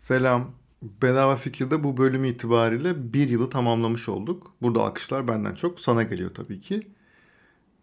[0.00, 0.52] Selam.
[1.02, 4.54] Bedava Fikir'de bu bölüm itibariyle bir yılı tamamlamış olduk.
[4.62, 6.88] Burada alkışlar benden çok sana geliyor tabii ki.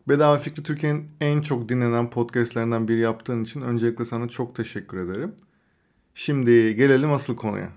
[0.10, 5.36] Bedava Fikri Türkiye'nin en çok dinlenen podcastlerinden biri yaptığın için öncelikle sana çok teşekkür ederim.
[6.16, 7.70] Şimdi gelelim asıl konuya.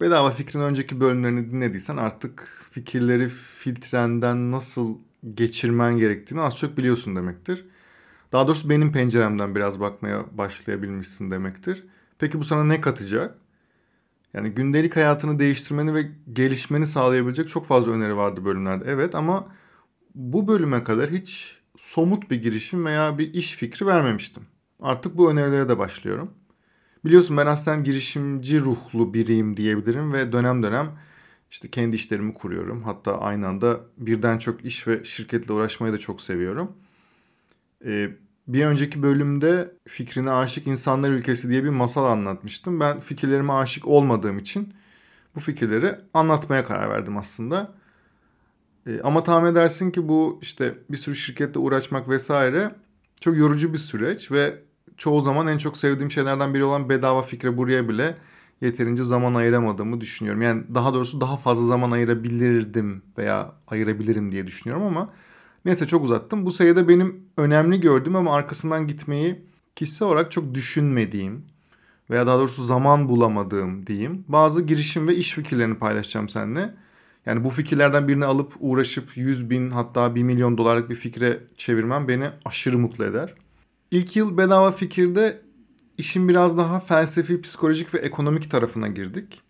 [0.00, 4.98] Bedava Fikrin önceki bölümlerini dinlediysen artık fikirleri filtrenden nasıl
[5.34, 7.64] geçirmen gerektiğini az çok biliyorsun demektir.
[8.32, 11.84] Daha doğrusu benim penceremden biraz bakmaya başlayabilmişsin demektir.
[12.18, 13.43] Peki bu sana ne katacak?
[14.34, 18.84] Yani gündelik hayatını değiştirmeni ve gelişmeni sağlayabilecek çok fazla öneri vardı bölümlerde.
[18.88, 19.46] Evet ama
[20.14, 24.42] bu bölüme kadar hiç somut bir girişim veya bir iş fikri vermemiştim.
[24.80, 26.30] Artık bu önerilere de başlıyorum.
[27.04, 30.98] Biliyorsun ben aslen girişimci ruhlu biriyim diyebilirim ve dönem dönem
[31.50, 32.82] işte kendi işlerimi kuruyorum.
[32.82, 36.72] Hatta aynı anda birden çok iş ve şirketle uğraşmayı da çok seviyorum.
[37.84, 38.10] Ee,
[38.48, 42.80] bir önceki bölümde fikrine aşık insanlar ülkesi diye bir masal anlatmıştım.
[42.80, 44.74] Ben fikirlerime aşık olmadığım için
[45.34, 47.74] bu fikirleri anlatmaya karar verdim aslında.
[48.86, 52.74] E, ama tahmin edersin ki bu işte bir sürü şirkette uğraşmak vesaire
[53.20, 54.58] çok yorucu bir süreç ve
[54.96, 58.16] çoğu zaman en çok sevdiğim şeylerden biri olan bedava fikre buraya bile
[58.60, 60.42] yeterince zaman ayıramadığımı düşünüyorum.
[60.42, 65.10] Yani daha doğrusu daha fazla zaman ayırabilirdim veya ayırabilirim diye düşünüyorum ama
[65.64, 66.46] Neyse çok uzattım.
[66.46, 69.42] Bu sayıda benim önemli gördüğüm ama arkasından gitmeyi
[69.76, 71.44] kişisel olarak çok düşünmediğim
[72.10, 74.24] veya daha doğrusu zaman bulamadığım diyeyim.
[74.28, 76.74] Bazı girişim ve iş fikirlerini paylaşacağım seninle.
[77.26, 82.08] Yani bu fikirlerden birini alıp uğraşıp 100 bin hatta 1 milyon dolarlık bir fikre çevirmem
[82.08, 83.34] beni aşırı mutlu eder.
[83.90, 85.42] İlk yıl bedava fikirde
[85.98, 89.40] işin biraz daha felsefi, psikolojik ve ekonomik tarafına girdik.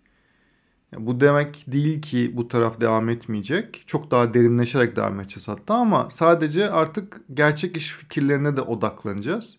[0.98, 3.84] Bu demek değil ki bu taraf devam etmeyecek.
[3.86, 9.56] Çok daha derinleşerek devam edeceğiz hatta ama sadece artık gerçek iş fikirlerine de odaklanacağız.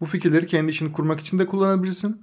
[0.00, 2.22] Bu fikirleri kendi işini kurmak için de kullanabilirsin.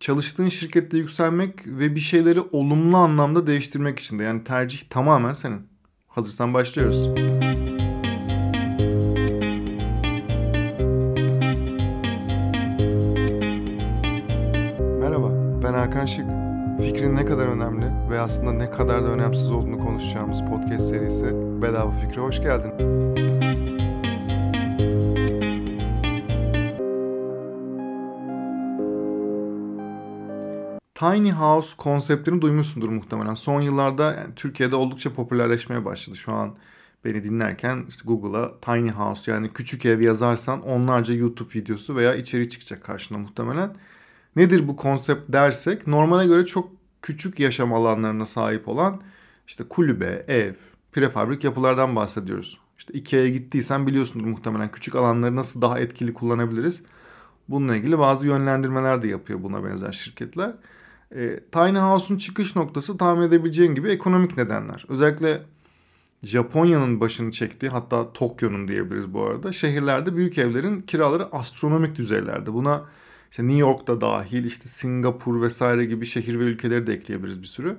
[0.00, 4.22] Çalıştığın şirkette yükselmek ve bir şeyleri olumlu anlamda değiştirmek için de.
[4.22, 5.66] Yani tercih tamamen senin.
[6.08, 7.06] Hazırsan başlıyoruz.
[15.00, 16.45] Merhaba, ben Hakan Şık.
[16.80, 21.24] Fikrin ne kadar önemli ve aslında ne kadar da önemsiz olduğunu konuşacağımız podcast serisi
[21.62, 22.72] Bedava Fikre hoş geldin.
[30.94, 33.34] Tiny House konseptini duymuşsundur muhtemelen.
[33.34, 36.16] Son yıllarda yani Türkiye'de oldukça popülerleşmeye başladı.
[36.16, 36.54] Şu an
[37.04, 42.48] beni dinlerken işte Google'a Tiny House yani küçük ev yazarsan onlarca YouTube videosu veya içeri
[42.48, 43.76] çıkacak karşına muhtemelen.
[44.36, 46.70] Nedir bu konsept dersek normale göre çok
[47.02, 49.00] küçük yaşam alanlarına sahip olan
[49.46, 50.52] işte kulübe, ev,
[50.92, 52.58] prefabrik yapılardan bahsediyoruz.
[52.78, 56.82] İşte Ikea'ya gittiysen biliyorsundur muhtemelen küçük alanları nasıl daha etkili kullanabiliriz.
[57.48, 60.52] Bununla ilgili bazı yönlendirmeler de yapıyor buna benzer şirketler.
[61.14, 64.84] E, Tiny House'un çıkış noktası tahmin edebileceğin gibi ekonomik nedenler.
[64.88, 65.42] Özellikle
[66.22, 69.52] Japonya'nın başını çektiği hatta Tokyo'nun diyebiliriz bu arada.
[69.52, 72.52] Şehirlerde büyük evlerin kiraları astronomik düzeylerde.
[72.52, 72.84] Buna
[73.30, 77.78] işte New York'ta dahil işte Singapur vesaire gibi şehir ve ülkeleri de ekleyebiliriz bir sürü.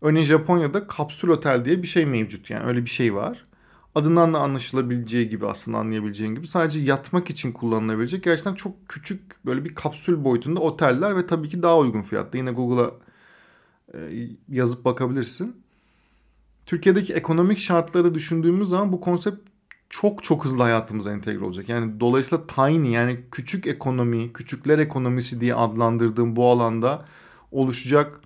[0.00, 3.46] Örneğin Japonya'da kapsül otel diye bir şey mevcut yani öyle bir şey var.
[3.94, 9.64] Adından da anlaşılabileceği gibi aslında anlayabileceğin gibi sadece yatmak için kullanılabilecek gerçekten çok küçük böyle
[9.64, 12.38] bir kapsül boyutunda oteller ve tabii ki daha uygun fiyatta.
[12.38, 12.90] Yine Google'a
[13.94, 15.56] e, yazıp bakabilirsin.
[16.66, 19.48] Türkiye'deki ekonomik şartları düşündüğümüz zaman bu konsept
[19.90, 21.68] çok çok hızlı hayatımıza entegre olacak.
[21.68, 27.04] Yani dolayısıyla tiny yani küçük ekonomi, küçükler ekonomisi diye adlandırdığım bu alanda
[27.52, 28.20] oluşacak,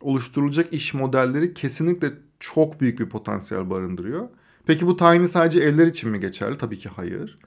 [0.00, 4.28] oluşturulacak iş modelleri kesinlikle çok büyük bir potansiyel barındırıyor.
[4.66, 6.58] Peki bu tiny sadece evler için mi geçerli?
[6.58, 7.38] Tabii ki hayır.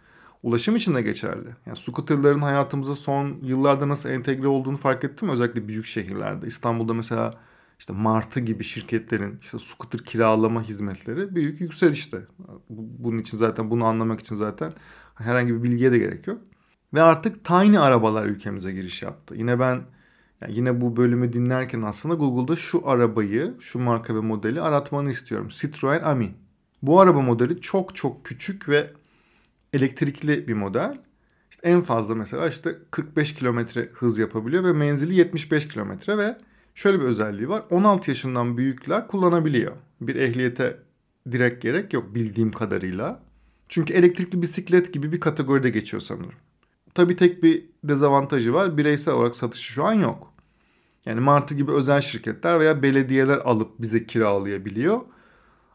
[0.44, 1.48] Ulaşım için de geçerli.
[1.66, 6.48] Yani scooterların hayatımıza son yıllarda nasıl entegre olduğunu fark ettim özellikle büyük şehirlerde.
[6.48, 7.34] İstanbul'da mesela
[7.80, 12.22] işte Martı gibi şirketlerin işte scooter kiralama hizmetleri büyük yükselişte.
[12.70, 14.74] Bunun için zaten bunu anlamak için zaten
[15.16, 16.42] herhangi bir bilgiye de gerek yok.
[16.94, 19.36] Ve artık tiny arabalar ülkemize giriş yaptı.
[19.36, 19.82] Yine ben
[20.42, 25.48] yani yine bu bölümü dinlerken aslında Google'da şu arabayı, şu marka ve modeli aratmanı istiyorum.
[25.52, 26.32] Citroen Ami.
[26.82, 28.92] Bu araba modeli çok çok küçük ve
[29.74, 30.98] elektrikli bir model.
[31.52, 36.38] İşte en fazla mesela işte 45 kilometre hız yapabiliyor ve menzili 75 kilometre ve
[36.76, 37.64] şöyle bir özelliği var.
[37.70, 39.72] 16 yaşından büyükler kullanabiliyor.
[40.02, 40.78] Bir ehliyete
[41.32, 43.20] direkt gerek yok bildiğim kadarıyla.
[43.70, 46.34] Çünkü elektrikli bisiklet gibi bir kategoride geçiyor sanırım.
[46.96, 48.78] Tabii tek bir dezavantajı var.
[48.78, 50.34] Bireysel olarak satışı şu an yok.
[51.06, 55.02] Yani Martı gibi özel şirketler veya belediyeler alıp bize kiralayabiliyor.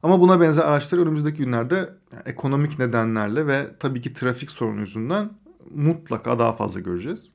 [0.02, 1.94] Ama buna benzer araçlar önümüzdeki günlerde
[2.24, 5.30] ekonomik nedenlerle ve tabii ki trafik sorunu yüzünden
[5.74, 7.30] mutlaka daha fazla göreceğiz.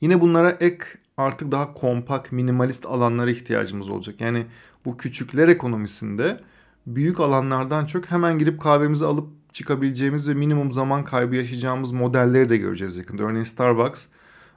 [0.00, 0.84] Yine bunlara ek
[1.20, 4.20] artık daha kompakt, minimalist alanlara ihtiyacımız olacak.
[4.20, 4.46] Yani
[4.84, 6.40] bu küçükler ekonomisinde
[6.86, 12.56] büyük alanlardan çok hemen girip kahvemizi alıp çıkabileceğimiz ve minimum zaman kaybı yaşayacağımız modelleri de
[12.56, 13.22] göreceğiz yakında.
[13.22, 14.06] Örneğin Starbucks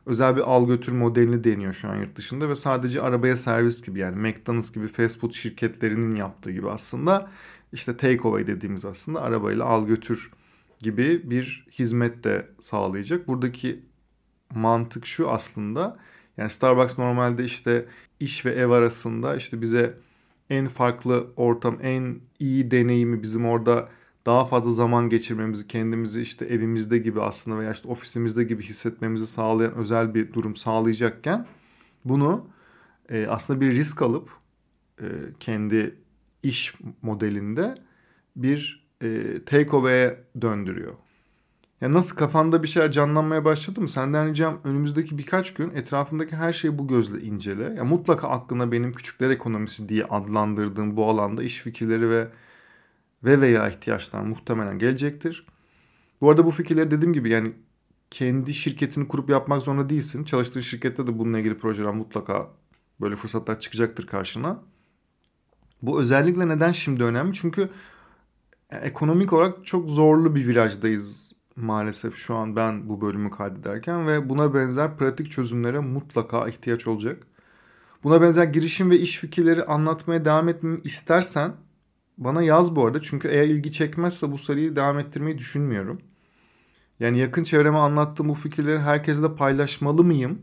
[0.05, 3.99] özel bir al götür modelini deniyor şu an yurt dışında ve sadece arabaya servis gibi
[3.99, 7.29] yani McDonald's gibi fast food şirketlerinin yaptığı gibi aslında
[7.73, 10.31] işte takeaway dediğimiz aslında arabayla al götür
[10.79, 13.27] gibi bir hizmet de sağlayacak.
[13.27, 13.83] Buradaki
[14.55, 15.97] mantık şu aslında.
[16.37, 17.85] Yani Starbucks normalde işte
[18.19, 19.97] iş ve ev arasında işte bize
[20.49, 23.89] en farklı ortam, en iyi deneyimi bizim orada
[24.25, 29.73] daha fazla zaman geçirmemizi, kendimizi işte evimizde gibi aslında veya işte ofisimizde gibi hissetmemizi sağlayan
[29.75, 31.45] özel bir durum sağlayacakken
[32.05, 32.47] bunu
[33.09, 34.29] e, aslında bir risk alıp
[35.01, 35.05] e,
[35.39, 35.95] kendi
[36.43, 37.75] iş modelinde
[38.35, 40.93] bir e, takeaway'e döndürüyor.
[41.83, 43.89] Ya nasıl kafanda bir şeyler canlanmaya başladı mı?
[43.89, 47.63] Senden ricam önümüzdeki birkaç gün etrafındaki her şeyi bu gözle incele.
[47.63, 52.27] Ya mutlaka aklına benim küçükler ekonomisi diye adlandırdığım bu alanda iş fikirleri ve
[53.23, 55.45] ve veya ihtiyaçlar muhtemelen gelecektir.
[56.21, 57.53] Bu arada bu fikirleri dediğim gibi yani
[58.11, 60.23] kendi şirketini kurup yapmak zorunda değilsin.
[60.23, 62.47] Çalıştığın şirkette de bununla ilgili projeler mutlaka
[63.01, 64.59] böyle fırsatlar çıkacaktır karşına.
[65.81, 67.33] Bu özellikle neden şimdi önemli?
[67.33, 67.69] Çünkü
[68.69, 74.53] ekonomik olarak çok zorlu bir virajdayız maalesef şu an ben bu bölümü kaydederken ve buna
[74.53, 77.27] benzer pratik çözümlere mutlaka ihtiyaç olacak.
[78.03, 81.53] Buna benzer girişim ve iş fikirleri anlatmaya devam etmemi istersen
[82.17, 86.01] bana yaz bu arada çünkü eğer ilgi çekmezse bu seriyi devam ettirmeyi düşünmüyorum.
[86.99, 90.41] Yani yakın çevreme anlattığım bu fikirleri herkesle paylaşmalı mıyım?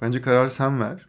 [0.00, 1.06] Bence kararı sen ver.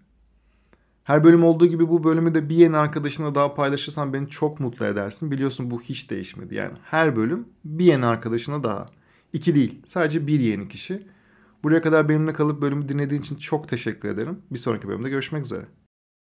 [1.04, 4.86] Her bölüm olduğu gibi bu bölümü de bir yeni arkadaşına daha paylaşırsan beni çok mutlu
[4.86, 5.32] edersin.
[5.32, 6.56] Biliyorsun bu hiç değişmedi.
[6.56, 8.90] Yani her bölüm bir yeni arkadaşına daha.
[9.34, 11.08] İki değil sadece bir yeni kişi.
[11.64, 14.40] Buraya kadar benimle kalıp bölümü dinlediğin için çok teşekkür ederim.
[14.52, 15.66] Bir sonraki bölümde görüşmek üzere.